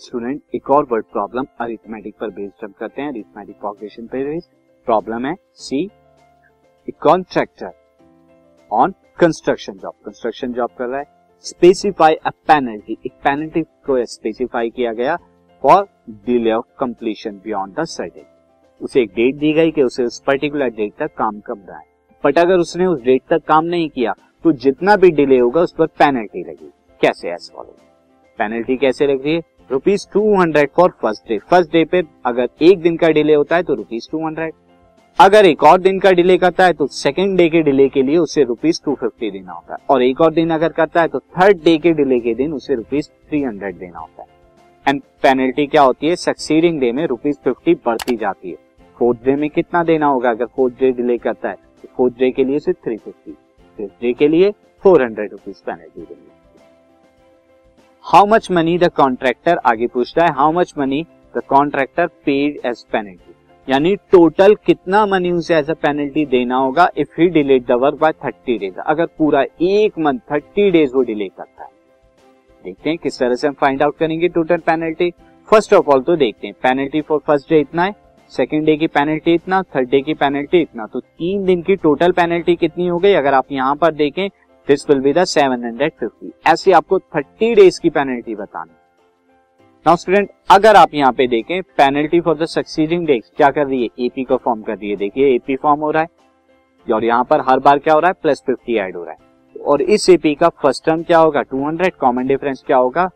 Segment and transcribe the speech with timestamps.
[0.00, 4.50] Student, एक और word problem arithmetic पर बेस्ड हम करते हैं अरिथमेटिक प्रोग्रेशन पे बेस्ड
[4.86, 5.84] प्रॉब्लम है सी
[7.02, 7.72] contractor
[8.70, 11.04] on construction job construction job कर रहा है।
[11.44, 15.16] स्पेसिफाई अ पेनल्टी एक पेनल्टी को स्पेसिफाई किया गया
[15.62, 15.86] for
[16.26, 18.24] delay of completion beyond the certain
[18.80, 21.86] उसे एक डेट दी गई कि उसे उस पर्टिकुलर डेट तक काम कब रहा है।
[22.24, 24.14] बट अगर उसने उस डेट तक काम नहीं किया
[24.44, 27.76] तो जितना भी डिले होगा उस पर पेनल्टी लगेगी। कैसे फॉलो
[28.38, 29.40] पेनल्टी कैसे लग रही है?
[29.70, 33.56] Rupees two hundred for first day first day पे अगर एक दिन का डिले होता
[33.56, 34.52] है तो रुपीज़ टू हंड्रेड
[35.18, 38.16] अगर एक और दिन का डिले करता है तो सेकेंड डे के डिले के लिए
[38.18, 41.18] उसे रुपीज़ टू फिफ्टी देना होता है। और एक और दिन अगर करता है तो
[41.18, 44.28] थर्ड डे के डिले के दिन उसे रुपीज़ थ्री हंड्रेड देना होता है।
[44.86, 46.16] एंड पेनल्टी क्या होती है?
[46.16, 48.56] सक्सीडिंग डे में रुपीज़ फिफ्टी बढ़ती जाती है।
[48.98, 50.30] फोर्थ डे में कितना देना होगा?
[50.30, 53.32] अगर फोर्थ डे डिले करता है तो फोर्थ डे के लिए उसे थ्री फिफ्टी
[53.78, 54.50] फिफ्थ डे के लिए
[54.84, 56.29] फोर हंड्रेड रुपीज़ पेनल्टी देनी
[58.04, 61.02] how much money the contractor आगे पूछता है how much money
[61.34, 63.34] the contractor paid as penalty
[63.68, 67.98] यानी टोटल कितना मनी उसे एज अ पेनल्टी देना होगा if he delayed the work
[68.00, 71.70] by thirty days अगर पूरा एक मंथ थर्टी डेज़ वो डिले करता है.
[72.64, 75.10] देखते हैं किस तरह से हम फाइंड आउट करेंगे total penalty
[75.48, 77.94] first of all तो देखते हैं पेनल्टी फॉर फ़र्स्ट डे इतना है
[78.32, 80.86] सेकेंड डे की पेनल्टी इतना थर्ड डे की पेनल्टी इतना.
[80.86, 83.12] तो तीन दिन की टोटल पेनल्टी कितनी हो गई?
[83.14, 84.28] अगर आप यहाँ पर देखें
[84.70, 88.72] दिस विल बी द 750 ऐसे आपको 30 डेज़ की पेनल्टी बतानी।
[89.86, 93.82] नाउ स्टूडेंट अगर आप यहाँ पे देखें penalty for the succeeding days क्या कर रही
[93.82, 93.88] है?
[94.06, 97.40] एपी को फॉर्म कर रही है। देखिए एपी फॉर्म हो रहा है। और यहाँ पर
[97.40, 98.14] हर बार क्या हो रहा है?
[98.22, 101.42] प्लस फिफ्टी एड हो रहा है। और इस एपी का फ़र्स्ट टर्म क्या होगा?
[101.44, 103.06] 200 कॉमन डिफरेंस क्या होगा?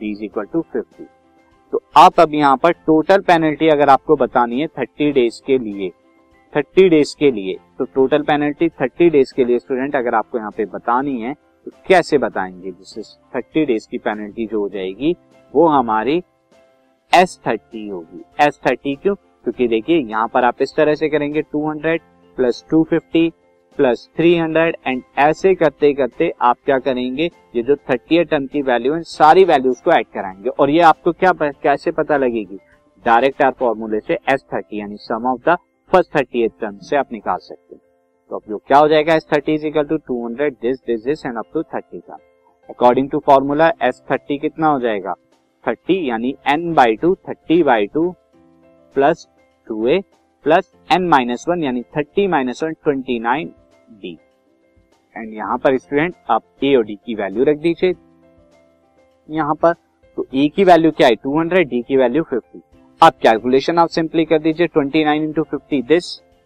[0.00, 1.06] डी इक्वल टू फिफ्टी
[1.72, 5.90] तो आप अब यहाँ पर टोटल पेनल्टी अगर आपको बतानी है 30 डेज़ के लिए
[6.56, 10.50] थर्टी डेज़ के लिए तो टोटल पेनल्टी थर्टी डेज़ के लिए स्टूडेंट अगर आपको यहाँ
[10.56, 12.70] पे बतानी है तो कैसे बताएँगे?
[12.70, 13.02] जिससे
[13.34, 15.16] थर्टी डेज़ की पेनल्टी जो हो जाएगी,
[15.54, 16.22] वो हमारी
[17.12, 19.14] एस थर्टी होगी। एस थर्टी क्यों?
[19.14, 22.00] क्योंकि देखिए, यहाँ पर आप इस तरह से करेंगे two hundred
[22.36, 23.32] plus two fifty
[23.78, 27.30] plus three hundred and ऐसे करते करते आप क्या करेंगे?
[27.56, 31.12] ये जो थर्टी टर्म की वैल्यू है, सारी वैल्यूज़ को ऐड कराएँगे। और ये आपको
[31.12, 32.58] क्या कैसे पता लगेगी?
[33.04, 35.56] डायरेक्ट आर फॉर्मूले से एस थर्टी यानी sum of the
[35.94, 37.82] first thirty eight term से आप निकाल सकते हैं।
[38.30, 41.04] तो अब जो क्या हो जाएगा S thirty is equal to two hundred this this
[41.04, 42.18] this and up to thirty term
[42.68, 45.14] according to formula S thirty कितना हो जाएगा?
[45.64, 48.10] थर्टी यानी N by two thirty by two
[48.96, 49.26] plus
[49.66, 50.00] two A
[50.46, 53.52] plus N minus one यानी thirty minus one twenty nine
[54.02, 54.18] D
[55.16, 57.94] and यहाँ पर student आप ए और D की वैल्यू रख दीजिए।
[59.28, 59.72] यहाँ पर
[60.18, 61.14] तो ए की वैल्यू क्या है?
[61.16, 62.60] 200 डी की वैल्यू 50
[63.02, 66.04] आप कैलकुलेशन आप सिंपली कर दीजिए 29 nine into fifty this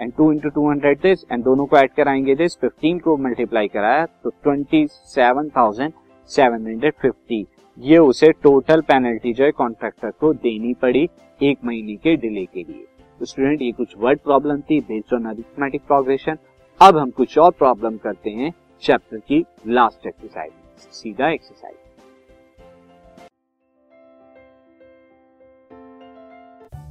[0.00, 3.68] and 2 into two hundred this and दोनों को ऐड कराएँगे दिस 15 को मल्टीप्लाई
[3.68, 7.44] कराया तो 27,750
[7.78, 11.08] ये उसे टोटल पेनल्टी जो है कॉन्ट्रैक्टर को देनी पड़ी
[11.40, 12.86] एक महीने के डिले के लिए।
[13.20, 16.38] तो स्टूडेंट ये कुछ वर्ड प्रॉब्लम थी बेस्ड ऑन अरिथमेटिक प्रोग्रेशन
[16.80, 18.52] अब हम कुछ और प्रॉब्लम करते हैं
[18.82, 20.52] चैप्टर की लास्ट एक्सरसाइज
[20.94, 21.76] सीधा exercise